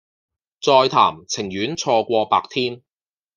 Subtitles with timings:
[0.63, 2.81] 再談情願錯過白天